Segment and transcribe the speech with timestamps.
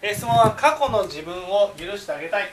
[0.00, 2.52] え質問は過去の自分を許してあげたい。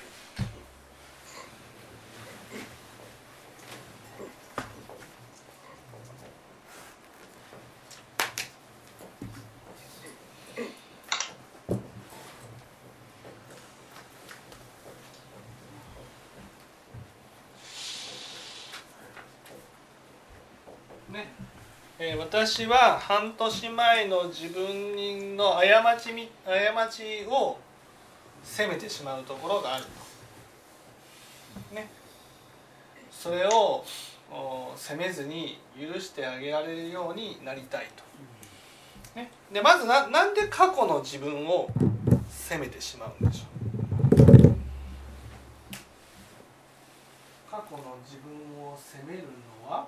[22.36, 26.12] 私は半年前の自分の過ち
[26.46, 27.58] 過ちを
[28.44, 29.86] 責めてしまうところがある
[31.70, 31.88] と、ね、
[33.10, 33.86] それを
[34.76, 38.04] 責めずに許してあげられるようになりたいと、
[39.18, 41.70] ね、でまずななんで過去の自分を
[42.30, 43.56] 責めてしまうんでしょう。
[47.50, 49.24] 過去の自分を責める
[49.64, 49.88] のは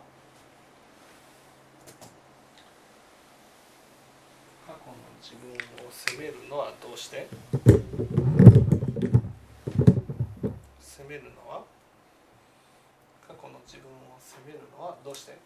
[4.68, 4.96] 過去の
[5.30, 5.52] 自分
[5.86, 7.27] を責めるのはどうして？
[10.80, 11.66] 責めるのは？
[13.28, 15.38] 過去の自分を責めるのはどうして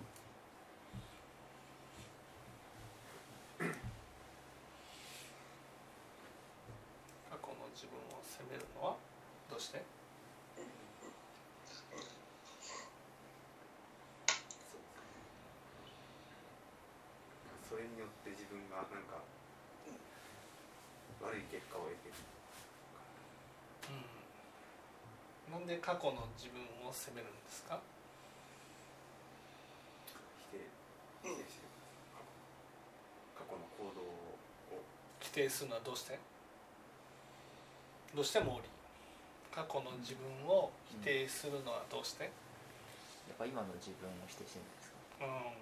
[3.57, 3.65] 過
[7.41, 8.95] 去の自分を責めるのは
[9.49, 9.81] どうして
[17.67, 19.16] それによって自分がなんか
[21.23, 22.16] 悪い結果を得てる
[25.47, 27.80] うんなんで過去の自分を責めるんですか？
[30.52, 30.67] 否定。
[31.23, 31.72] 否定してる。
[33.39, 33.55] 過去。
[33.55, 34.83] の行動を。
[35.22, 36.19] 否定するのはどうして？
[38.13, 38.67] どうして毛利
[39.55, 42.23] 過去の自分を否定するのはどうして？
[42.25, 45.00] やっぱ今の自分を否定してるんですか。
[45.23, 45.56] うん。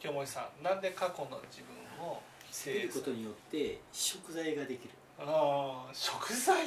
[0.00, 1.76] 清盛さんなんで過去の自分
[2.08, 3.04] を否定する？
[3.04, 4.94] ことによって食材ができる。
[5.18, 6.64] ああ食材？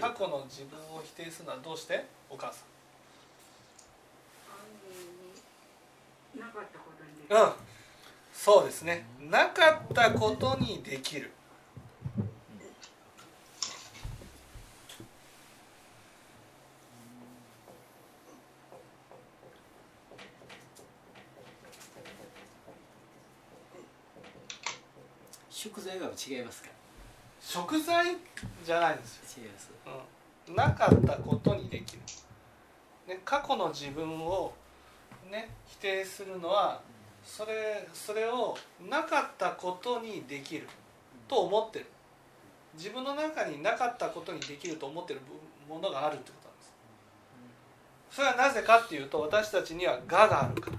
[0.00, 2.04] 過去の自分を否定するのはどうして？
[2.28, 2.64] お母さ
[6.36, 6.40] ん。
[6.40, 7.36] なかったことにできる。
[7.36, 7.52] うん。
[8.32, 9.06] そうですね。
[9.20, 11.30] なかったことにできる。
[25.48, 26.75] 食材は違いますか
[27.56, 28.18] 食材
[28.62, 29.44] じゃないんですよ。
[30.46, 30.54] うん。
[30.54, 32.02] なかったことにできる、
[33.08, 34.52] ね、過去の自分を、
[35.30, 36.82] ね、否定するのは
[37.24, 38.58] それそれを
[38.90, 40.68] なかったことにできる
[41.26, 41.86] と思ってる。
[42.76, 45.20] 自分の中になかったことにできると思ってる
[45.66, 46.74] ものがあるってことなんです。
[48.10, 50.70] それはなぜかっていうと私たちには「我」があるか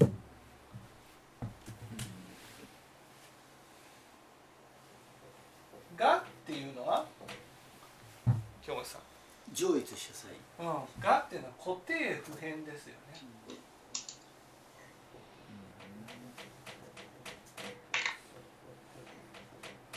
[5.98, 6.18] ら「我」
[6.48, 7.06] っていうのは
[8.66, 9.02] 京本さん
[9.54, 10.66] 上越した際うん、
[11.00, 13.00] がっていうのは固定不変ですよね。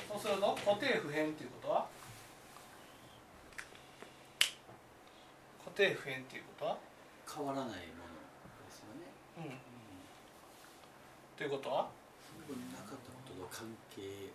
[0.09, 1.87] そうすると固定不変っていうことは？
[5.65, 6.77] 固定不変っていうことは、
[7.25, 9.09] 変わらないものですよね。
[9.39, 9.57] うん、
[11.39, 11.89] ということは？
[12.51, 14.29] なかったことと関係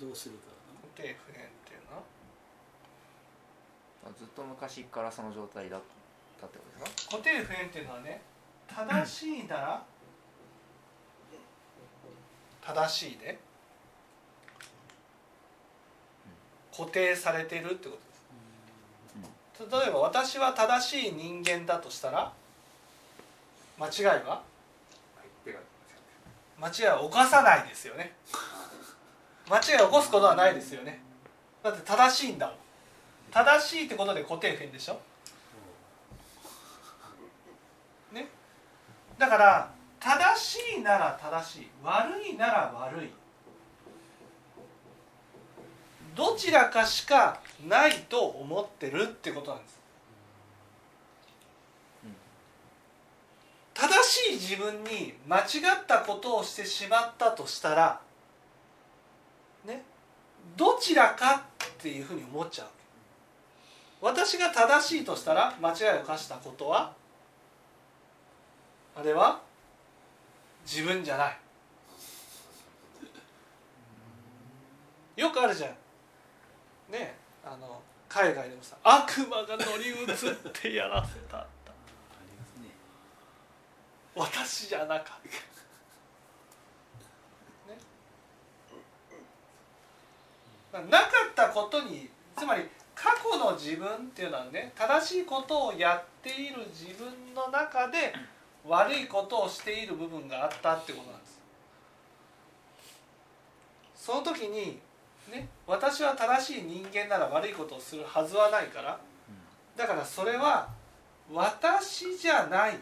[0.00, 0.46] どうするか
[0.80, 2.02] 固定不変っていうのは？
[4.18, 5.80] ずっと昔からその状態だっ
[6.40, 7.16] たってことですか？
[7.16, 8.22] 固定不変っていうのはね
[8.68, 9.82] 正しいなら
[12.62, 13.38] 正しいで
[16.76, 17.96] 固定されてるってこ
[19.60, 19.84] とです。
[19.84, 22.32] 例えば私は正しい人間だとしたら
[23.78, 24.42] 間違いは？
[26.58, 28.14] 間違いは犯さないですよね。
[29.48, 31.00] 間違いを起こすことはないですよね。
[31.62, 32.56] だって正しいんだもん。
[33.32, 34.98] 正しいってことで固定不変でしょ？
[38.12, 38.28] ね？
[39.18, 39.70] だから
[40.00, 43.10] 正しいなら正しい悪いなら悪い。
[46.14, 49.76] どちらかしかないと思ってるってことなんです。
[53.74, 55.42] 正しい自分に間違
[55.82, 58.00] ったことをしてしまったとしたら
[59.66, 59.82] ね？
[60.56, 62.68] どちらかっていうふうに思っちゃう。
[64.00, 66.92] 私が正しいとしたら間違いを犯したことは？
[68.94, 69.40] あれは？
[70.64, 71.38] 自分じゃない。
[75.16, 75.70] よくあるじゃん。
[76.92, 80.16] ねあの海外でもさ悪魔が乗り移っ
[80.52, 81.46] てやらせた
[84.14, 85.04] 私じゃなかっ
[90.72, 98.14] た、ね、なかったことにつまり過去の自分っていうのはね正しいことをやっている自分の中で
[98.66, 101.38] 悪いことをしている部分があったってことなんです。
[103.94, 104.80] その時に
[105.30, 108.98] ね私は正しい人間なら悪いことをするはずはないから
[109.76, 110.68] だからそれは
[111.30, 112.78] 私じゃない、ね、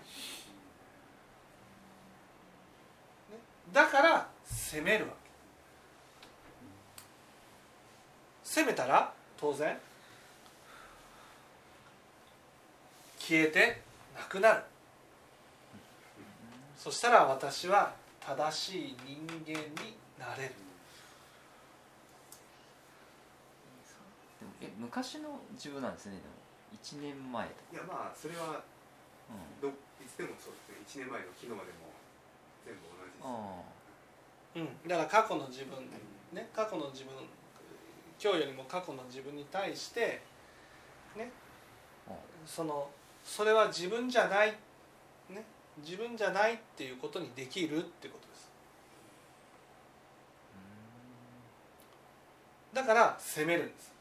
[3.73, 5.31] だから責めるわけ。
[8.45, 9.77] 責めたら当然
[13.25, 13.81] 消えて
[14.15, 14.63] なくなる。
[16.77, 20.53] そしたら私は正しい人間になれる。
[24.39, 26.35] でもえ昔の自分なんですねでも。
[26.77, 28.61] 1年前といやまあそれは
[29.31, 29.73] か、どい
[30.07, 31.09] つでもそうですね。
[31.09, 31.97] 1年前の昨日までも
[32.67, 33.25] 全部同じです。
[33.25, 33.65] あ
[34.57, 35.89] うん、だから過去の自分
[36.35, 37.15] ね過去の自分
[38.21, 40.21] 今日よりも過去の自分に対して
[41.17, 41.33] ね
[42.07, 42.13] あ。
[42.45, 42.91] その
[43.25, 44.51] それは自分じゃない、
[45.31, 45.45] ね、
[45.79, 48.51] 自分じゃないっていうことにできるってことです。
[52.75, 53.93] だから責めるんです。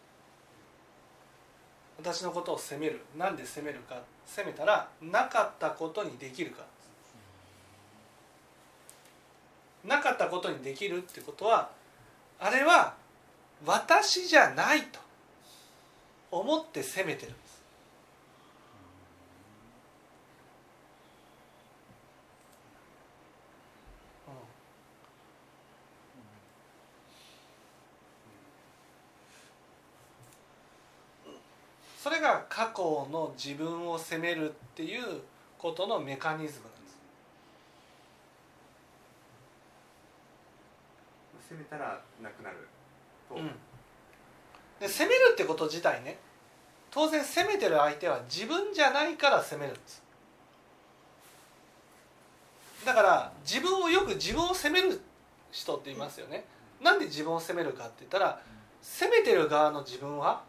[1.97, 3.01] 私のことを責める。
[3.17, 4.01] なんで責めるか。
[4.25, 6.69] 責めたらなかったことにできるからで
[9.83, 9.87] す。
[9.87, 11.69] なかったことにできるってことは
[12.39, 12.95] あれは
[13.65, 14.99] 私じゃないと
[16.31, 17.53] 思って責めてるんです
[32.01, 35.21] それが過去の自分を責めるっていう
[35.57, 36.97] ことのメカニズムなんです。
[41.49, 42.67] 攻めたらなくなる
[43.27, 43.51] と、うん、
[44.79, 46.17] で攻めるってこと自体ね
[46.89, 50.01] 当然攻めてる相手は自分じゃないから攻めるんです。
[52.85, 55.01] だから自分をよく自分を責める
[55.51, 56.45] 人っていますよね。
[56.81, 58.41] なんで自分を責めるかって言ったら
[58.81, 60.43] 責めてる側の自分は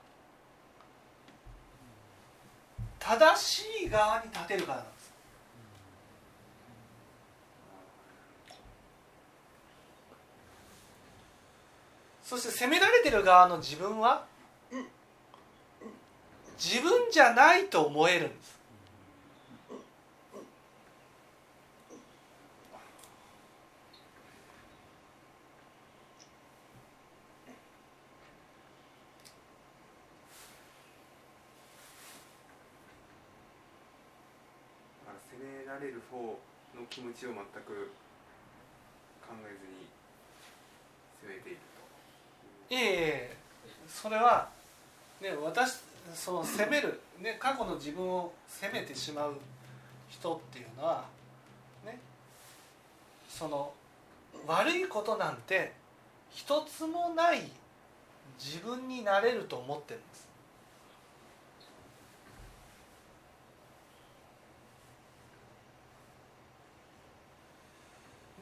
[3.04, 5.04] 正しい側に立てるからなんです。
[12.22, 14.24] そして責められてる側の自分は
[16.58, 18.54] 自分じゃないと思えるんです
[35.04, 36.38] だから攻められる方
[36.78, 37.90] の気持ちを全く
[39.20, 39.88] 考えずに
[41.22, 41.58] 攻めている
[42.70, 43.36] いえいえ
[43.88, 44.48] それは
[45.20, 45.80] ね私
[46.14, 49.34] その責める、ね、過去の自分を責めてしまう
[50.08, 51.04] 人っていうのは
[51.84, 51.98] ね
[53.28, 53.72] その
[54.46, 55.72] 悪いことなんて
[56.30, 57.42] 一つもない
[58.38, 60.23] 自分になれると思ってるんです。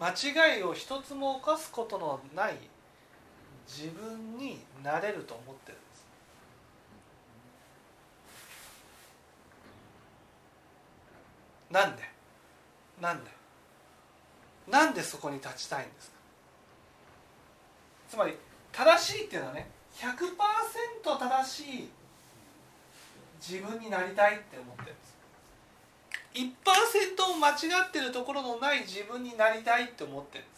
[0.03, 2.57] 間違いを一つも犯すことのない
[3.69, 6.05] 自分になれると思ってるんです。
[11.71, 12.03] なんで？
[13.01, 13.31] なんで？
[14.69, 16.17] なんでそこに立ちたいんですか？
[18.11, 18.37] つまり
[18.73, 21.89] 正しいっていうのはね100%正しい
[23.41, 25.22] 自分になりたいって思ってるんです。
[26.35, 27.55] 1%間違
[27.89, 30.55] ってるところのない自分になりたいって思ってるんで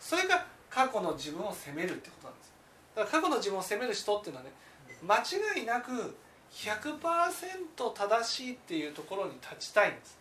[0.00, 0.10] す。
[0.10, 2.52] それが過去の自分を責めるってことなんです。
[2.96, 4.52] だから過去の自分を責める人っていうのはね
[5.06, 6.16] 間違いなく
[6.52, 10.18] 100%正しいっていうところに立ちたいんです。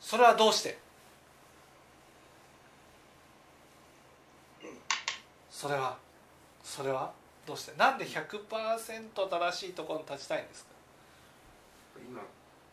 [0.00, 0.78] それはどうして？
[5.50, 5.98] それは
[6.62, 7.10] それは
[7.44, 7.76] どうして？
[7.76, 10.70] なんで100%正しいところに立ちたいんですか？
[12.08, 12.24] 今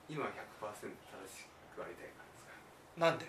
[0.07, 0.87] 今100%正
[1.27, 1.43] し
[1.75, 2.55] くありたいからですか？
[2.97, 3.25] なんで？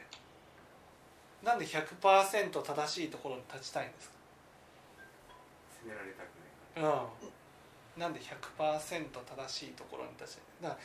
[1.43, 4.11] なんで100%正しいところに立ちたいんです
[5.83, 6.31] 攻められたく
[6.79, 8.01] ないかかうん。
[8.01, 10.71] なんで100%正しいところに立ちたい？
[10.71, 10.81] だから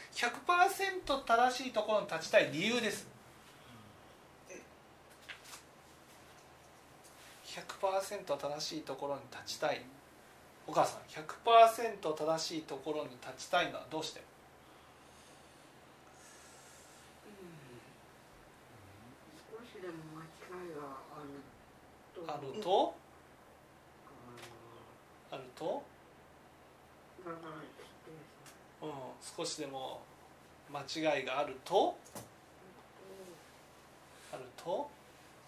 [1.06, 3.08] 100%正しいところに立ちたい理由です。
[7.46, 9.82] 100%正しいところに立ちたい。
[10.66, 14.22] お母さん100%正しいところに立ちたいのはどうして？
[22.42, 22.96] ると、
[25.32, 25.84] あると、
[28.82, 28.90] うん、
[29.38, 30.02] 少しでも
[30.72, 31.96] 間違いがあると、
[34.34, 34.90] あると？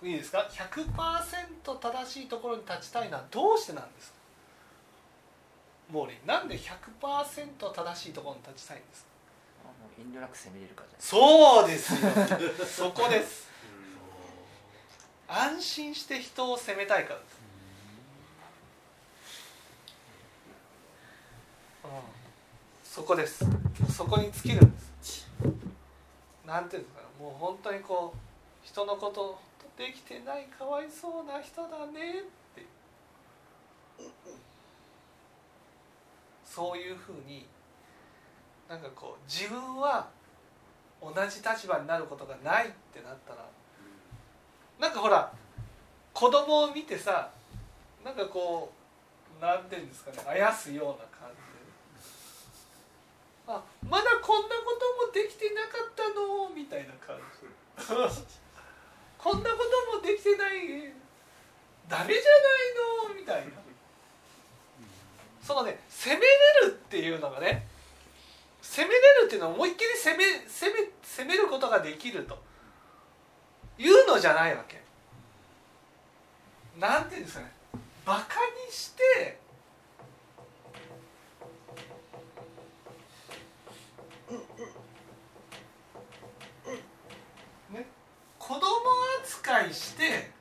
[0.04, 4.18] いいですか？100%正しいところに立ちたいのはどうしてなんですか？
[5.92, 9.10] モーリなんで100%正しいところに立ちたいんですか？
[10.00, 12.10] 遠慮なく攻めれるからそうですよ。
[12.66, 13.53] そこです。
[15.28, 17.40] 安心して人を責めたいからです、
[21.84, 21.90] うん、
[22.84, 23.46] そこです。
[23.92, 25.28] そこに尽きるんです。
[26.46, 28.18] なんていうんですかもう本当にこう
[28.68, 29.40] 人のこと
[29.78, 32.24] できてないかわいそうな人だねっ
[32.56, 32.66] て。
[36.46, 37.48] そういうふうに
[38.70, 40.08] なんかこう自分は
[41.02, 43.46] 同じ立場になることがないってなったら
[44.80, 45.32] なんかほら
[46.14, 47.32] 子供を見てさ
[48.04, 48.72] なんかこ
[49.40, 51.44] うなんていうんですかねあやすような感じ。
[53.46, 57.48] あまだこんなこともできてなかったのみたいな感じ。
[59.18, 59.58] こんなこ
[59.92, 60.94] ともできてない
[61.90, 63.64] ダメじゃないのみたいな。
[65.42, 66.28] そのね攻めれ
[66.68, 67.68] るっていうのがね
[68.62, 72.42] 攻めれるっていうのは思いっきり攻め攻め攻めることができると。
[73.78, 74.82] いうのじゃないわけ。
[76.80, 77.52] なんていうんですかね。
[78.06, 79.40] バカにして
[87.72, 87.86] ね。
[88.38, 88.62] 子供
[89.24, 90.34] 扱いしてね。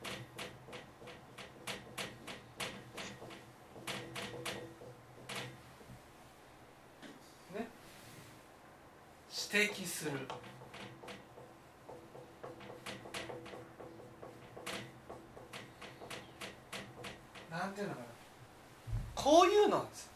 [9.53, 10.27] 指摘する。
[17.63, 18.05] なんていうのかな。
[19.15, 20.11] こういうのなんです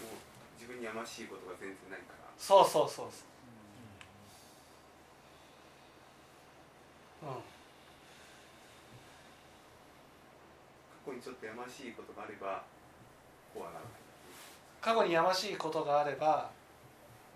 [0.00, 0.10] もう
[0.60, 2.30] 自分にやましいことが全然ないから。
[2.38, 3.24] そうそうそうそ
[7.26, 7.30] う。
[7.30, 7.34] うん。
[7.34, 7.40] 過
[11.10, 12.62] 去にちょっとやましいことがあれば
[13.52, 13.88] こうはならない
[14.80, 16.50] 過去にやましいことがあれば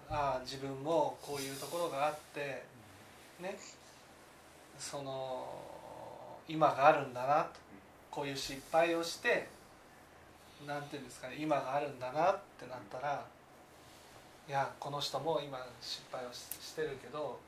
[0.08, 2.64] ああ自分もこういうところがあって
[3.40, 3.58] ね
[4.78, 5.46] その
[6.48, 7.68] 今があるんだなと。
[8.10, 9.46] こういう失敗をして
[10.66, 13.24] なんていうんですかね今があるんだなってなったら
[14.48, 17.38] いやこの人も今失敗をししてるけど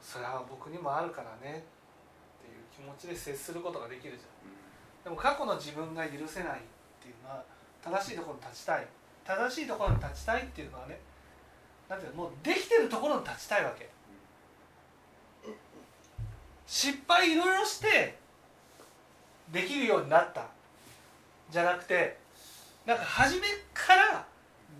[0.00, 4.22] それは僕にもあるからねっていう気持ちで接することができるじゃん。
[5.02, 6.62] でも過去の自分が許せないっ
[7.02, 7.42] ていうのは
[7.82, 8.86] 正しいところに立ちたい。
[9.24, 11.00] 正しいところに立ちたいっていうのはね
[11.88, 13.88] なんていうのもうできてるところに立ちたいわけ。
[16.66, 18.18] 失敗いろいろして
[19.52, 20.46] できるようになった。
[21.50, 22.18] じゃなくて
[22.84, 24.26] なんか初めから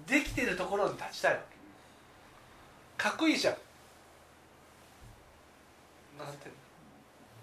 [0.06, 1.40] できてるところに立ちたいわ
[2.98, 3.02] け。
[3.02, 3.56] かっこいいじゃん。
[6.18, 6.50] なんて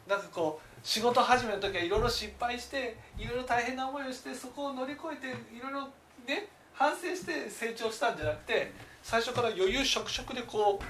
[0.07, 5.81] なんかこう仕事始めの時はいろいろ失敗していろいろ大変な思いをしてそこを乗り越えていろいろ
[6.27, 10.83] ね反省して成長したんじゃなくて最初から余裕しょくしょくでこう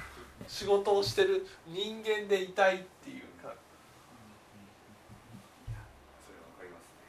[0.48, 3.53] 仕事をしてる人間でいたいっていうか
[6.24, 7.03] それはわかりますね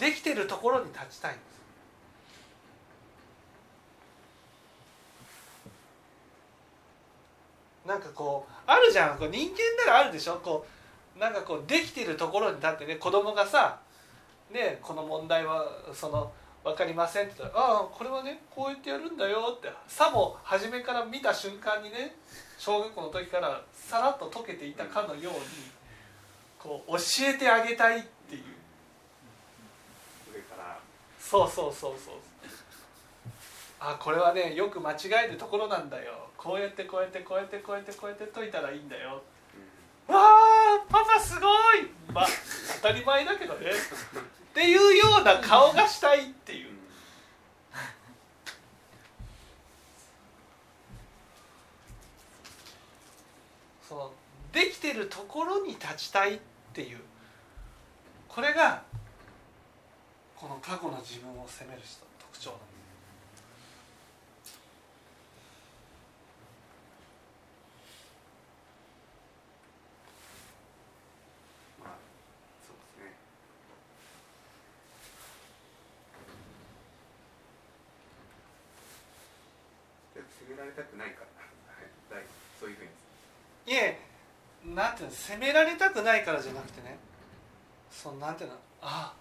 [0.00, 1.40] できてるところに立ちたいんで
[7.84, 7.86] す。
[7.86, 9.18] なんかこうあるじゃん。
[9.18, 10.40] こう人間ならあるでしょ。
[10.42, 10.66] こ
[11.16, 13.78] うなんかこうできてるところに立ってね子供がさ
[14.50, 16.32] ねこの問題はその
[16.64, 22.16] 分かりませんって言ったら「ああこれはねこうやってやるんだよ」ってさも初めから見た瞬間にね
[22.56, 25.40] 小学校の時からさらっと解けていたかのように
[26.58, 28.59] こう教えてあげたいっていう。
[31.30, 32.14] そうそうそうそう。
[33.78, 34.96] あこれはねよく間違
[35.26, 36.28] えるところなんだよ。
[36.36, 39.22] こうやってこうやってこうやってこうやってこうやって解いたらいいんだよ。
[40.08, 40.14] うん。
[40.14, 41.86] わあパパすごい。
[42.12, 42.26] まあ
[42.82, 43.70] 当たり前だけどね。
[43.70, 46.70] っていうような顔がしたいっていう。
[53.88, 54.12] その
[54.52, 56.38] できてるところに立ちたいっ
[56.72, 56.98] ていう。
[58.26, 58.82] これが
[60.40, 62.64] この過去の自分を責める人特徴なんで
[80.24, 82.24] す責められたくないからはいだい
[82.58, 84.00] そういうふうにいえ
[84.64, 86.98] なんていうの責められたくないからじゃなくてね。
[87.90, 88.56] そのなんていうの。
[88.82, 89.19] ああ。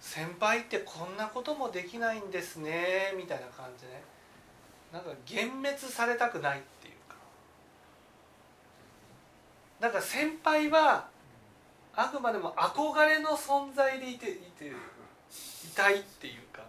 [0.00, 4.02] 先輩ってこんなこともできないんですねみたいな感じでね
[4.92, 7.14] なんか幻滅されたくないっていうか。
[9.78, 11.08] なんか先輩は
[11.94, 14.72] あくまでも憧れの存在でいていてい
[15.74, 16.62] たいっていうか、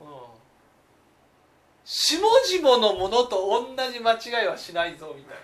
[0.00, 0.06] うん、
[1.84, 5.42] 下々のものと同じ間違いはしないぞみたいな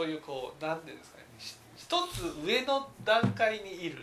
[0.00, 1.24] そういうこうなんていうんですかね。
[1.76, 4.00] 一つ上の段階にいるってい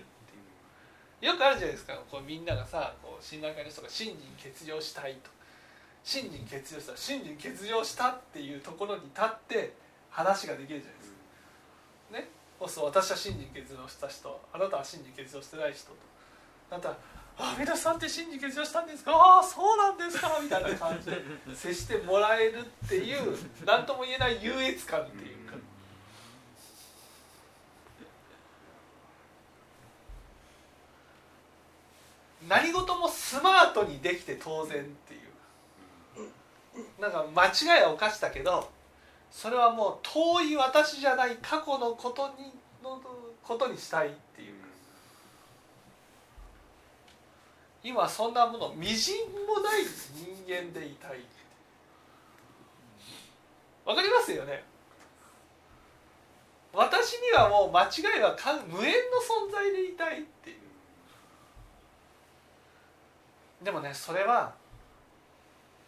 [1.24, 1.25] う。
[1.25, 2.00] よくあるじゃないですか。
[2.12, 5.32] こうみんながさこう信頼会の人が信心欠如したいと。
[6.04, 9.74] 信心欠如した信心欠如したっていうところに立って
[10.12, 11.18] 話ができるじゃないですか。
[12.20, 12.30] ね。
[12.60, 14.42] そうすると私は信心欠如した人。
[14.54, 15.96] あなたは信心欠如してない人と。
[16.70, 16.98] なたら
[17.39, 19.12] 「あ皆さんって信心欠如したんですか？
[19.13, 21.24] ああそうなんですか」みたいな感じで
[21.56, 23.36] 接してもらえるっていう
[23.66, 25.56] 何とも言えない優越感っていうか
[32.48, 37.01] 何事もスマートにできて当然っていう。
[37.01, 38.70] なんか間違いは犯したけど
[39.32, 42.51] それはもう遠い私じゃない過去のことに
[42.84, 43.01] の
[43.44, 44.54] ことにしたいっていう。
[47.84, 51.22] 今そんなものみじんもない人間でいたい
[53.86, 54.63] わかりますよね？
[56.74, 58.36] 私にはもう間違いは
[58.68, 60.58] 無縁の存在でいたいっていう。
[63.63, 64.53] でもねそれは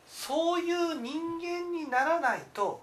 [0.08, 2.82] そういう人間にならないと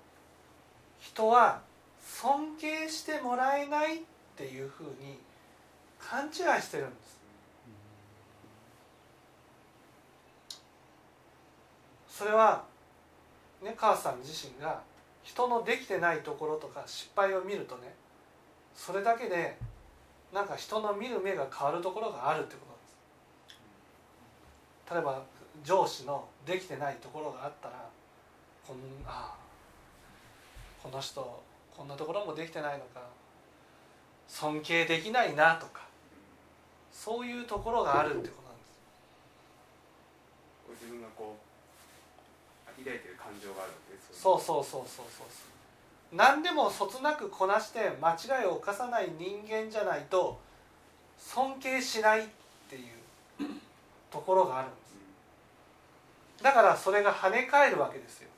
[1.00, 1.60] 人は
[2.00, 4.00] 尊敬してもらえないっ
[4.36, 5.18] ていうふうに
[5.98, 6.28] 勘違
[6.58, 7.16] いしてるんです。
[12.08, 12.64] それは
[13.62, 14.80] ね母さん自身が
[15.22, 17.94] 人のできてないところとか失敗を見るとね
[18.75, 19.58] それだけで
[20.32, 22.65] なんか人の見る目が変わるところがあるってこと。
[24.90, 25.22] 例えば
[25.64, 27.88] 上司のできてないところがあったら
[28.66, 29.36] こんああ
[30.82, 31.42] この人
[31.76, 33.00] こんなところもできてないのか
[34.28, 35.82] 尊敬できないなとか
[36.92, 38.80] そういうところがあるってことなんです。
[40.82, 45.34] 自分がこう抱いてる感情があるわけですそうそうそうそうそうそ
[46.12, 46.16] う。
[46.16, 50.38] 何でもそつなくこなして間違いを犯さない人間じゃないと
[51.18, 52.28] 尊敬しないっ
[54.10, 54.76] ところがあるんで
[56.38, 56.42] す。
[56.42, 58.28] だからそれが跳ね返るわけですよ。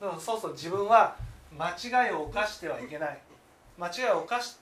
[0.00, 1.16] だからそうそう自分は
[1.56, 3.18] 間違いを犯してはいけない。
[3.78, 4.56] 間違いを犯し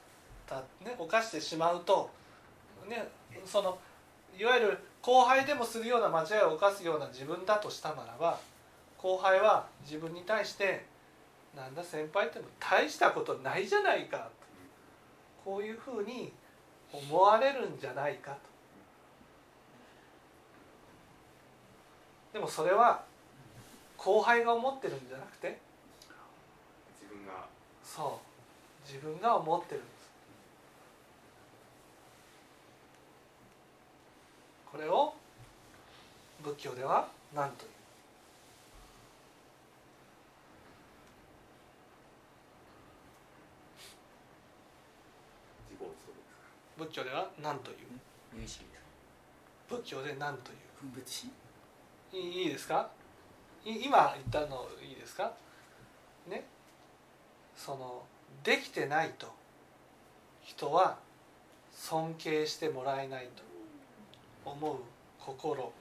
[0.47, 2.11] た、ね、犯してしまうと、
[2.89, 3.09] ね、
[3.45, 3.79] その
[4.39, 8.39] いわゆる後輩でもするような間違いを犯すような自分だとしたならば
[8.99, 10.85] 後輩は自分に対して
[11.57, 14.29] 「なんだ先輩って大したことないじゃないか」
[15.45, 16.33] こういうふうに
[16.93, 18.50] 思われるんじゃないかと。
[22.33, 23.05] でもそれは
[23.97, 25.59] 後輩が思ってるんじゃなくて
[27.01, 27.47] 自分が。
[27.85, 28.87] そう。
[28.87, 30.11] 自分が思ってるんです。
[34.73, 35.13] これを
[36.43, 37.71] 仏教では何という？
[46.79, 47.77] 仏教では何という？
[49.69, 50.59] 仏教で何という？
[50.87, 51.29] 分別し
[52.13, 52.91] いいですか？
[53.65, 55.33] 今言ったのいいですか？
[56.29, 56.45] ね？
[57.57, 58.03] その
[58.43, 59.27] できてないと。
[60.43, 60.99] 人は
[61.73, 63.43] 尊敬してもらえないと。
[64.51, 64.77] 思う
[65.19, 65.73] 心。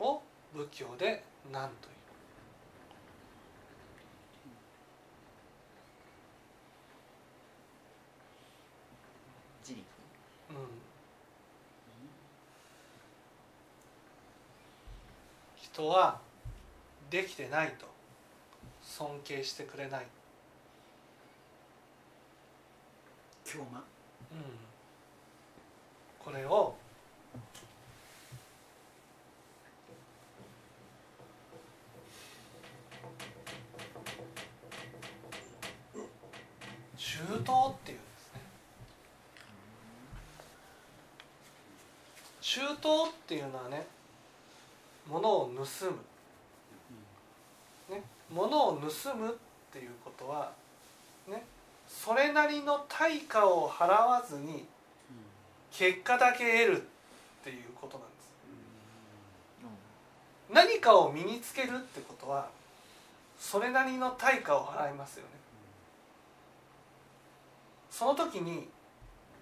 [0.00, 0.22] を
[0.54, 1.94] 仏教で何という
[9.62, 9.84] 自力
[10.50, 10.56] うん
[15.80, 16.20] 人は
[17.08, 17.86] できてないと
[18.82, 20.06] 尊敬してくれない、
[23.50, 23.64] うん、
[26.18, 26.74] これを
[36.96, 38.40] 中東っていうんですね。
[42.40, 43.86] 中東っていうのはね
[45.10, 45.90] 物を盗
[47.90, 49.32] む、ね、物を盗むっ
[49.72, 50.52] ていうことは
[51.26, 51.44] ね。
[51.90, 54.64] それなりの対価を払わずに
[55.72, 56.84] 結果だけ得るっ
[57.42, 58.30] ていうことなんです。
[60.52, 62.48] 何かを身につけるってことは
[63.38, 65.30] それなりの対価を払いますよね。
[67.90, 68.68] その時に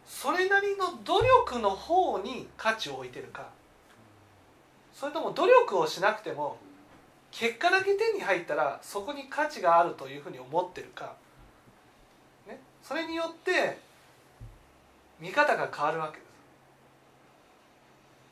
[0.06, 3.50] それなりの努力の方に価値を置いてるか
[4.98, 6.56] それとも努力をしなくても
[7.30, 11.14] 結果だけ手に入ったらそこに価値があるというふうに思ってるか、
[12.48, 13.78] ね、それによって
[15.20, 16.28] 見方が変わるわけです。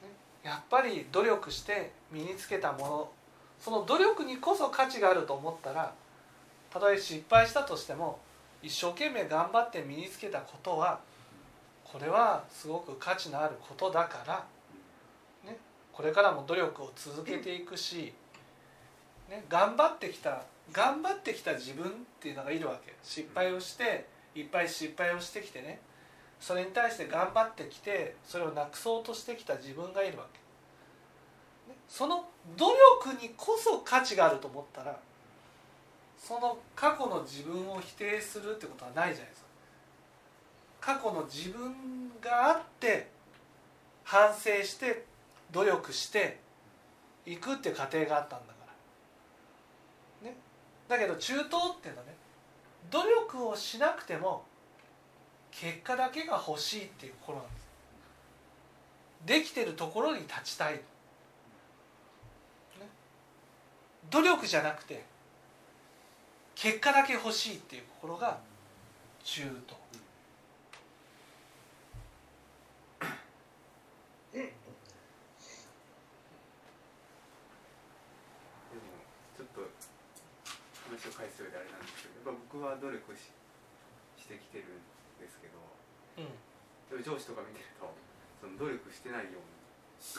[0.02, 0.08] ね。
[0.42, 3.08] やっぱり努力して身につけたもの。
[3.60, 5.94] その努力にこそ価値があると思ったら
[6.70, 8.18] たとえ失敗したとしても
[8.60, 10.98] 一生懸命頑張って身につけたことは
[11.84, 14.44] これはすごく価値のあることだから、
[15.96, 18.12] これからも努力を続けていくし、
[19.30, 21.88] ね、頑張ってきた頑張ってきた自分っ
[22.20, 25.80] ていうのがいるわけ失敗をしていっぱい失敗をしてきてね
[26.38, 31.72] それに対して頑張ってきてそれをなくそうとしてきた自分がいるわけ。
[31.72, 32.26] ねその
[32.58, 32.66] 努
[33.06, 34.98] 力にこそ価値があると思ったら
[36.18, 39.42] その過去の自分を否定するってことはないじゃないです
[40.78, 43.08] か過去の自分があって
[44.04, 45.15] 反省して
[45.52, 46.38] 努力して
[47.24, 48.66] いくっていう過程があったんだか
[50.22, 50.30] ら。
[50.30, 50.36] ね。
[50.88, 52.14] だけど中東っていうのはね
[52.90, 54.44] 努力をしなくても
[55.50, 57.66] 結果だけが欲しいっていう心なんです。
[59.24, 60.80] できてるところに立ちたい。
[64.10, 65.04] 努力じゃなくて
[66.54, 68.38] 結果だけ欲しいっていう心が
[69.24, 69.74] 中途
[74.32, 74.50] でも
[79.36, 79.60] ちょっと
[80.88, 83.30] 話を返すようであれなんですけどやっぱ僕は努力し
[84.18, 84.82] してきてるん
[85.22, 85.58] ですけど
[86.18, 86.34] うん
[86.90, 87.86] でも上司とか見てると
[88.42, 89.56] その努力してないように
[89.98, 90.18] す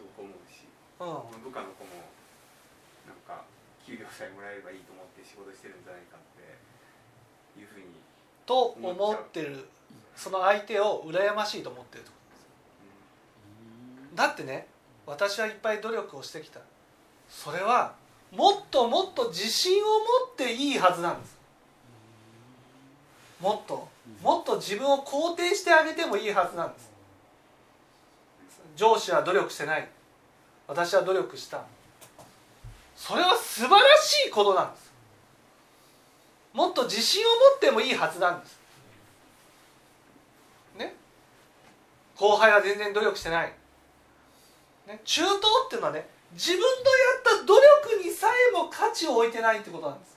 [0.00, 0.64] ごく思うし
[1.00, 1.42] うん。
[1.42, 2.08] 部下の子も
[3.06, 3.44] なんか
[3.86, 7.86] 給料さえもらえればいいと思って仕事してるんじゃないかっていうふうに、
[8.46, 9.68] と思ってる。
[10.16, 12.30] その相手を羨ましいと思ってるってこと
[14.06, 14.16] です。
[14.16, 14.68] だってね
[15.06, 16.60] 私はいっぱい努力をしてきた。
[17.28, 17.94] それは
[18.32, 19.92] もっともっと自信を持
[20.32, 21.33] っていいはずなんです
[23.44, 23.86] もっと
[24.22, 26.90] もっと自分を肯定してあげてもいいはずなんです。
[28.74, 29.86] 上司は努力してない。
[30.66, 31.60] 私は努力した。
[32.96, 34.90] それは素晴らしいことなんです。
[36.54, 38.58] もっと自信を持ってもいいはずなんです。
[40.78, 40.94] ね？
[42.16, 43.52] 後輩は全然努力してない、
[44.86, 46.72] ね、中東っていうのはね自分のや
[47.40, 47.54] った努
[47.92, 50.16] 力にさえも価値を置いてないってことなんです。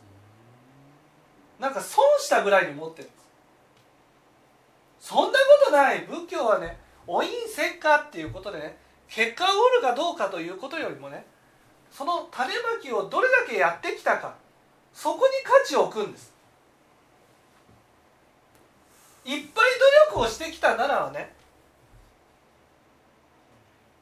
[1.59, 3.09] なんか損したぐらいに思ってる。
[5.07, 6.01] そんなことない。
[6.01, 11.25] 仏教はねお因せっかっていうことでね結果を得るかどうかということよりもね
[11.89, 14.35] その種まきをどれだけやってきたか
[14.93, 16.33] そこに価値を置くんです。
[19.23, 19.65] いっぱい
[20.11, 21.33] 努力をしてきたならばね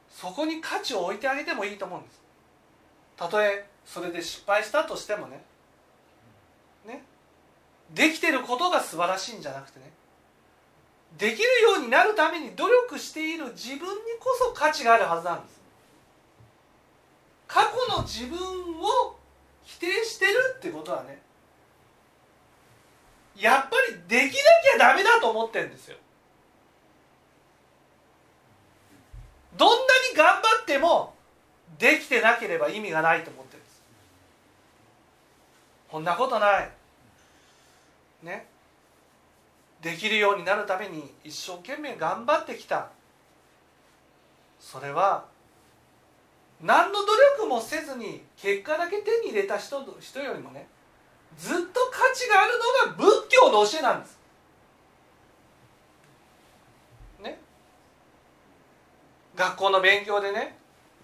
[0.10, 2.24] そこに価値を置いてあげてもいいと思うんです。
[3.16, 5.44] たとえそれで失敗したとしてもね
[6.88, 7.04] ね
[7.94, 9.92] できてることが素晴らしいんじゃなくてね
[11.18, 13.86] できるようになるために努力している自分に
[14.20, 15.62] こそ価値があるはずなんです。
[17.48, 18.38] 過去の自分
[18.82, 19.16] を
[19.64, 21.20] 否定してるってことはね
[23.38, 24.40] やっぱりできな
[24.72, 25.98] きゃダメだと思ってるんですよ。
[29.58, 29.76] どんな
[30.12, 31.14] に頑張っても
[31.78, 33.82] できてなければ意味がないと思ってるんです。
[35.90, 36.72] こんなことない。
[38.24, 38.48] ね。
[39.86, 42.90] できるようになるために一生懸命頑張ってきた
[44.60, 45.26] それは
[46.60, 47.06] 何の努
[47.38, 50.66] 力もせずに結果だけ手に入れた人人よりもね
[51.38, 54.18] ずっと価値があるのが仏教の教えなんです。
[57.22, 57.40] ね
[59.36, 60.58] 学校の勉強でね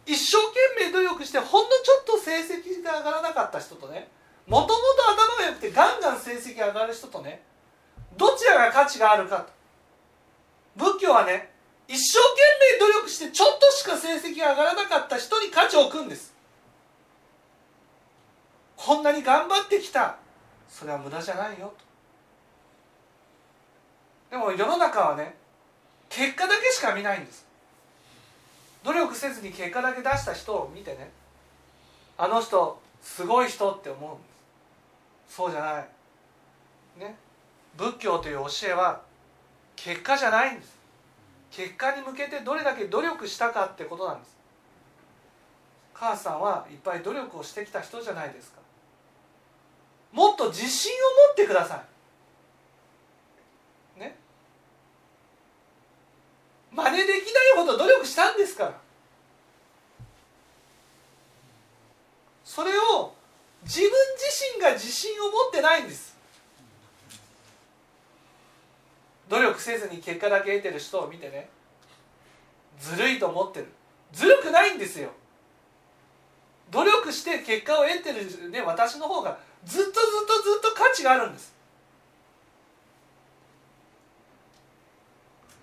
[0.08, 0.38] 一生
[0.78, 4.08] 懸命努力してほんのちょっと成績が上がらなかった人とね
[4.48, 4.76] もともと
[5.38, 7.44] 頭が良くてガンガン成績上がる人とね
[8.18, 9.52] どちらが価値があるかと。
[10.76, 11.52] 仏教はね
[11.88, 12.42] 一生懸
[12.80, 16.34] 命努力してちょっとしか成績が上がらなかった人に価値を置くんです。
[18.78, 20.18] こんなに頑張ってきた。
[20.70, 21.74] それは無駄じゃないよ。
[24.30, 25.36] とでも世の中はね
[26.10, 27.46] 結果だけしか見ないんです。
[28.84, 31.12] 努力せずに結果だけ出した人を見てね
[32.18, 34.24] あの人すごい人って思うんで
[35.30, 35.36] す。
[35.36, 35.88] そうじゃない。
[37.76, 39.02] 仏教という教えは
[39.76, 40.80] 結果じゃないんです。
[41.52, 44.38] 結果に向けてどれだけ努力したかってことなんです。
[45.94, 48.60] 母さんはいっぱい努力をしてきた人じゃないですか。
[50.12, 50.96] もっと自信を
[51.30, 51.84] 持ってくださ
[53.98, 54.00] い。
[54.00, 54.18] ね？
[56.72, 58.74] 真似できないほど努力したんですから。
[62.44, 63.14] それを
[63.64, 66.11] 自分自身が自信を持ってないんです。
[69.32, 71.50] 努力せずに結果だけ得てる人を見てね
[72.78, 73.68] ずるいと思ってる。
[74.12, 75.10] ずるくないんですよ。
[76.70, 81.54] 努力して結果を得てる、ね、私の方がずっとずっとずっと価値があるんです。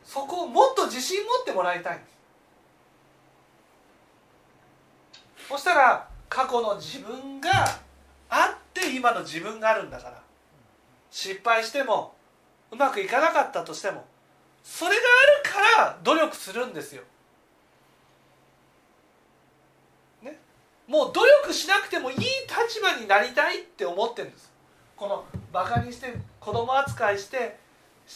[0.05, 2.01] そこをもっと自信持ってもらいたい
[5.47, 7.51] そしたら過去の自分が
[8.31, 10.23] あって今の自分があるんだから。
[11.11, 12.15] 失敗しても
[12.71, 14.05] うまくいかなかったとしても
[14.63, 15.01] それがあ
[15.49, 17.03] るから努力するんですよ。
[20.23, 20.39] ね、
[20.87, 24.53] もう努力しなくてもいい立場になりたいって思ってるんです。
[24.97, 27.59] このバカにして子供扱いして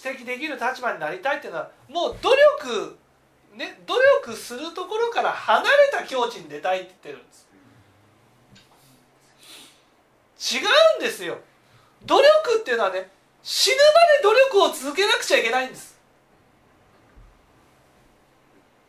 [0.04, 2.98] 指摘できる立場になりたいっていうのはもう努力
[3.54, 7.48] ね努力するところから離れた境地に出たいって言ってるんです。
[10.56, 11.38] 違うんですよ。
[12.04, 13.10] 努力っていうのはね
[13.42, 13.82] 死ぬま
[14.18, 15.98] で努力を続けなくちゃいけないんです。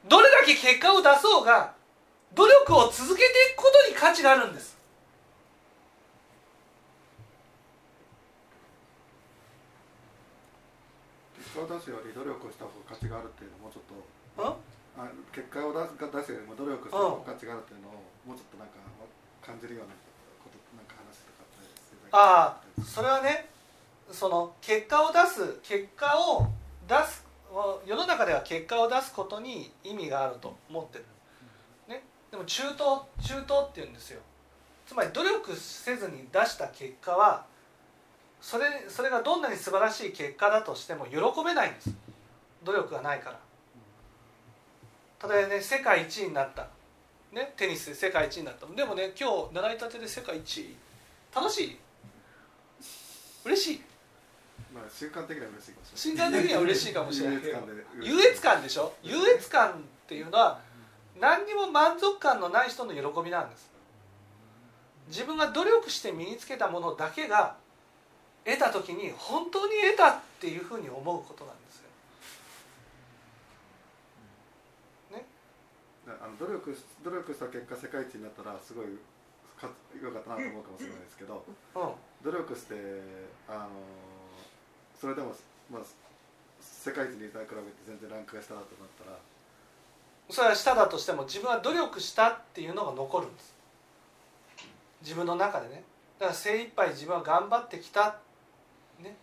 [0.07, 1.73] どれだけ結果を出そうが
[2.35, 4.77] 努力を続けていくことに価値があるんです。
[11.37, 13.93] 結果を出すより努力をした方が価値があるっていうのをもうちょっと
[14.37, 17.93] うんあ結果を出す出すよりも努力した方が価値があるっていうのを
[18.25, 18.77] もうちょっとなんか
[19.41, 19.93] 感じるような
[20.45, 23.52] ことなんか話とかああそれはね
[24.11, 26.47] その結果を出す結果を
[26.87, 27.25] 出す
[27.85, 31.05] 世の中では結果を出すことに意味があると思ってる、
[31.87, 34.19] ね、でも中東中東っていうんですよ。
[34.85, 37.45] つまり努力せずに出した結果は
[38.41, 41.89] それそれがどんなに素晴らしい結果だとしても喜べないんです。
[42.63, 43.31] 努力がないか
[45.21, 45.29] ら。
[45.29, 46.67] 例えばね世界一位になった、
[47.31, 48.65] ね、テニスで世界一位になった。
[48.67, 50.75] でもね今日習いたてで世界一位。
[51.33, 51.77] 楽しい。
[53.45, 53.81] 嬉しい。
[54.73, 57.41] まあ瞬間的には嬉しいかもしれ瞬間的には嬉しいかもしれない
[58.01, 58.93] 優優越感でしょ？
[59.03, 59.73] 優越感っ
[60.07, 60.59] ていうのは
[61.19, 63.71] 何にも満足感のない人の喜びなんです。
[65.09, 67.55] 自分が努力して身につけたものだけが
[68.45, 71.83] 得た時に本当に得たっていうふうに思うことなんですよ。
[76.05, 78.85] あの努力し努力した結果世界一になったらすごい
[79.59, 79.69] か
[80.01, 81.45] 良かったなと思うかもしれないですけど。
[81.75, 81.91] うん。
[82.23, 82.75] 努力して
[83.47, 83.69] あの
[85.03, 85.35] それでも、
[85.69, 85.81] まあ、
[86.61, 87.45] 世界一に比べて
[87.85, 89.17] 全然ランクが下だとなったら。
[90.29, 93.53] それは下だとしても自分は努力したっていうのが残るんです。
[95.01, 95.83] 自分の中でね。
[96.19, 98.15] だから精一杯自分は頑張ってきた。
[99.01, 99.17] ね。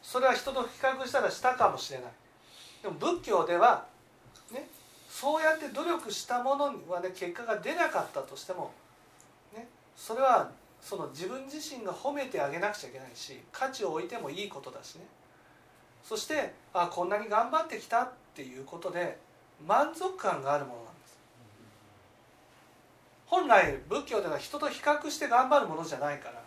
[0.00, 2.10] それは人と比較したらしたかもしれない。
[2.82, 3.84] でも仏教では
[4.50, 4.66] ね
[5.10, 8.70] そうやって努力したものはね結果が出なかったとしても
[9.54, 15.02] ねそれはその自分自身が褒めてあげなくちゃいけないし価値を置いてもいいことだしね。
[16.08, 19.18] そしてあこんなに頑張ってきたっていうことで
[19.60, 21.20] 満足感があるものなんです。
[23.26, 26.40] 本来仏教では人と比較して頑張るものじゃないから。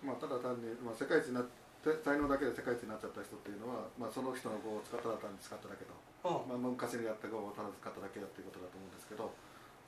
[0.00, 1.44] まあ、ただ単に、まあ、世界一にな
[1.84, 5.92] 才能だけで世界一になっちゃった人っていうのは、まあ、その人の語を使ったら単に使っただけと、
[6.24, 6.64] うん。
[6.64, 9.28] まあ、昔にやった語をただ使っただけだっていうことだと思うんですけど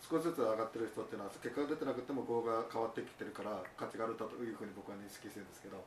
[0.05, 5.81] 少しずつ上がってる人っていうのは結果が出てなくても語が変わってきてるから価値があるというふうに僕は認識してるんですけど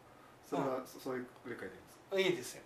[0.50, 1.68] それはそそういう理解
[2.14, 2.62] でいいんですいいですよ、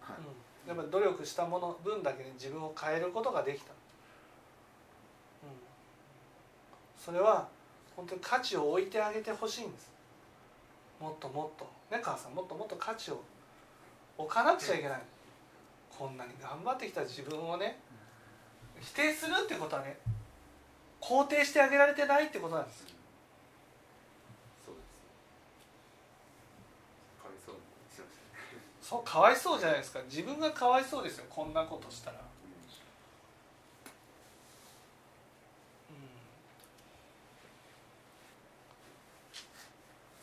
[0.00, 0.22] か、はい。
[0.22, 5.50] うん、やっぱり努力したもの分だけに自分を変えることができた、うん、
[6.98, 7.48] それは
[7.96, 9.92] 本当に価値を置いてあげてほしいんです。
[11.00, 11.64] もっともっと。
[11.94, 13.22] ね母さんもっともっと価値を
[14.18, 15.02] 置かなくちゃいけない。
[15.96, 17.78] こんなに頑張ってきた自分をね
[18.80, 19.96] 否定するってことはね
[21.00, 22.84] 肯定してあげられてないってことなんです
[24.66, 24.90] そうです
[27.22, 27.62] かわいそうに
[27.94, 30.00] しましたねそうかわいそうじゃないですか。
[30.04, 31.24] 自分がかわいそうですよ。
[31.30, 32.24] こんなことしたら、うん。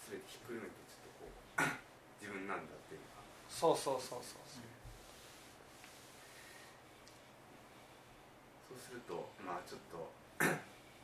[0.05, 1.65] それひっくるめてちょっとこう
[2.21, 4.61] 自分なんだっていうかそうそうそうそうそ
[8.77, 9.97] うするとまあちょっと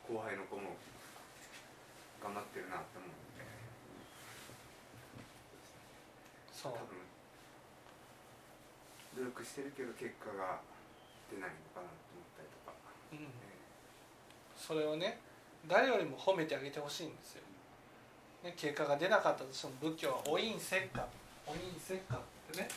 [0.06, 0.76] 後輩の子も
[2.22, 3.42] 頑張ってるなって思うんで。
[6.54, 6.97] そう多分
[9.18, 10.62] 努力してるけど結果が
[11.26, 12.72] 出ないのかなと思ったりとか、
[13.12, 13.18] うん。
[13.18, 13.58] え
[14.54, 15.18] それをね
[15.66, 17.42] 誰よりも褒めてあげてほしいんですよ、
[18.44, 21.06] ね、結果が出なかったとしても仏教は「お因せっか」
[21.46, 22.16] 「お因せっか」
[22.52, 22.68] ってね。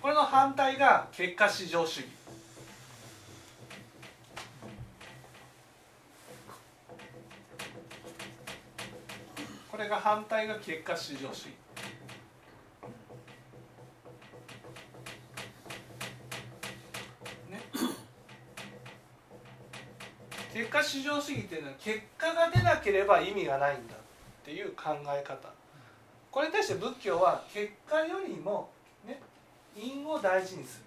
[0.00, 2.08] これの反対が結果至上主義
[9.74, 11.48] これが反対が結果至上主義。
[20.52, 23.98] 結果至上主義っていうのは結果が出なければ意味がないんだっ
[24.44, 25.52] ていう考え方。
[26.30, 28.70] これに対して仏教は結果よりも
[29.04, 29.20] ね
[29.74, 30.84] 因を大事にす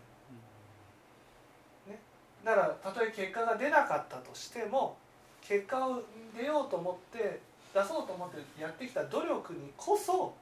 [1.88, 2.00] る、ね、
[2.46, 4.96] だからたとえ結果が出なかったとしても
[5.42, 6.04] 結果を
[6.38, 10.34] 出ようと思って出そうと思ってやってきた努力にこそ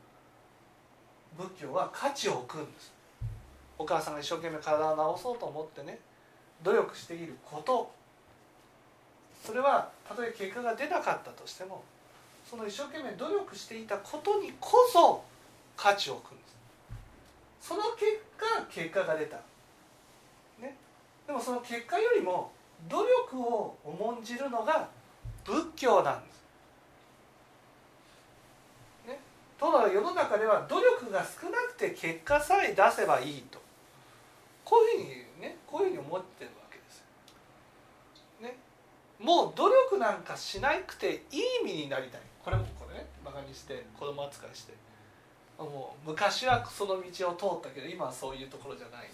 [1.37, 2.93] 仏教は価値を置くんです。
[3.77, 5.99] お母さんが一生懸命体を治そうと思ってね
[6.63, 7.91] 努力していること。
[9.43, 11.83] それはたとえ結果が出なかったとしても
[12.49, 15.23] その一生懸命努力していたことにこそ
[15.75, 17.67] 価値を置くんです。
[17.67, 19.37] その結果結果が出た、
[20.59, 20.75] ね、
[21.27, 22.51] でもその結果よりも
[22.87, 24.87] 努力を重んじるのが
[25.43, 26.35] 仏教なんです
[29.57, 33.59] ところが世の中では努力が少なくて結果さえ出せばいいと。
[34.65, 37.03] こういうふうにねこういうふうに思ってるわけですよ。
[38.41, 38.57] ね、
[39.19, 42.21] もう努力なんかしなくていい身になりたい。
[42.43, 44.73] これもこれねバカにして子供扱いして。
[45.57, 49.07] もう昔はその道を通ったけど今はそういうところじゃない。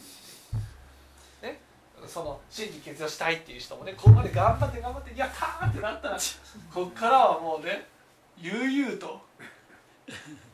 [1.44, 1.62] ね。
[2.08, 6.18] その心理欠如したいっていう人もねここまで頑張って頑張ってやったーってなったら
[6.74, 7.86] こっからはもうね
[8.40, 9.22] 悠々と。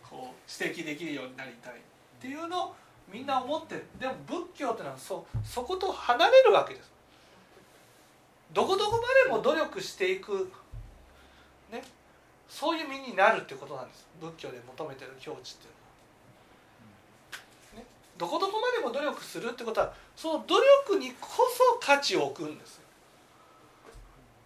[0.10, 1.76] こう指摘できるようになりたいっ
[2.20, 2.76] ていうのを
[3.12, 6.92] みんな思ってでも仏教ってのはそそこと離れるわけです。
[8.54, 10.52] どこどこまでも努力していく。
[11.72, 11.84] ね。
[12.50, 14.08] そういう身になるってことなんです。
[14.22, 15.74] 仏教で求めてる境地っていう
[17.76, 17.86] のは、ね、
[18.18, 20.56] どこどこまでも努力するってことはその努
[20.90, 22.82] 力にこそ価値を置くんです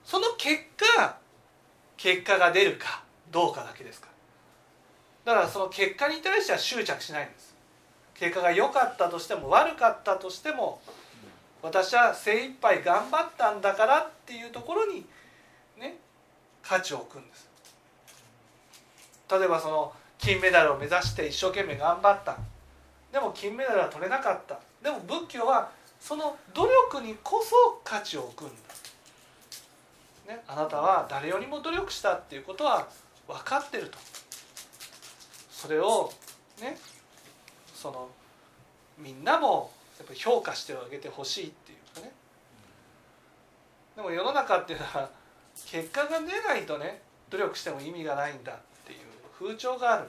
[0.03, 0.63] その結
[0.97, 1.17] 果
[1.95, 4.10] 結果が出るかどうかだけですから。
[5.25, 7.55] だからその結果に対しては執着しないんです。
[8.15, 10.81] 結果が良かったとしても悪かったとしても
[11.61, 15.05] 私は精一杯頑張ったんだからっていうところに
[15.79, 15.97] ね
[16.63, 17.49] 価値を置くんです。
[19.29, 22.37] 例えばその金メダルを目指して一生懸命頑張った。
[23.11, 24.59] でも金メダルは取れなかった。
[24.83, 28.47] でも仏教はその努力にこそ価値を置くん
[30.27, 32.87] だ、ね、あなたは誰よりも努力したっていうことは
[33.27, 33.97] 分かってると。
[35.61, 36.11] それを
[36.59, 36.75] ね
[37.75, 38.09] その
[38.97, 42.11] みんなもやっぱ評価してあげてほしいっていうかね。
[43.95, 45.11] でも世の中っていうのは
[45.67, 48.55] 結果が出ないとね努力しても意味がないんだっ
[48.87, 48.99] ていう
[49.37, 50.07] 風潮がある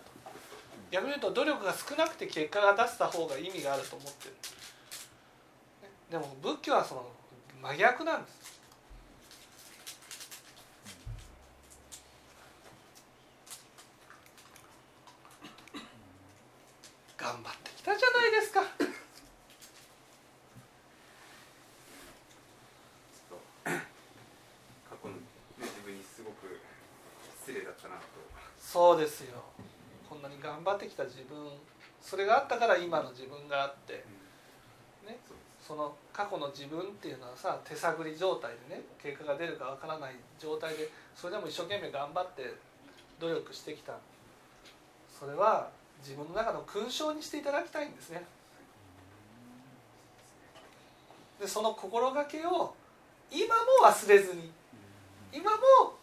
[0.90, 4.34] 逆に言うと努力が少なくて結果が出せた方が意味があると思ってる。
[6.10, 7.06] でも仏教はその
[7.60, 8.41] 真逆なんです。
[17.22, 18.62] 頑張ってきたじゃないですか。
[23.64, 23.70] 過
[25.00, 25.20] 去の、ね、
[25.61, 26.58] 自分にすごく
[27.38, 28.02] 失礼だったなと。
[28.58, 29.40] そうですよ。
[30.11, 31.38] こんなに頑張ってきた自分
[32.00, 34.04] それがあったから今の自分があって
[35.06, 35.16] ね
[35.64, 42.52] その過去の自分っていうのはさ手探り状態でね結果が出るかわからない状態でそれでも一生懸命頑張って
[43.20, 43.94] 努力してきた。
[45.08, 45.70] それは
[46.02, 48.22] 自分の中の勲章にしていただきたいんですね。
[51.40, 52.74] でその心がけを
[53.30, 54.50] 今も忘れずに
[55.32, 55.59] 今も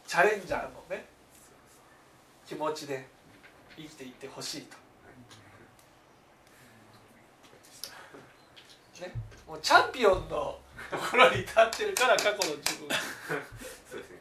[0.08, 1.06] チャレンジャーのね
[2.48, 3.08] 気持ちで
[3.78, 4.78] 生きていってほしいと。
[9.02, 9.14] ね
[9.48, 10.60] もうチャンピオンの
[10.92, 12.90] ところに立ってるから過去の自分
[13.90, 14.18] そうですね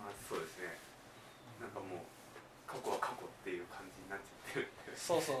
[0.00, 0.78] まあそうですね
[1.60, 1.98] なんかもう
[2.66, 5.36] 過去は過去っていう感じになっちゃってるっていうそうそう。